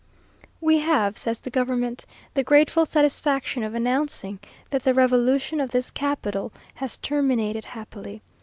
[0.59, 4.39] _""We have," says the government, "the grateful satisfaction of announcing,
[4.71, 8.23] that the revolution of this capital has terminated happily.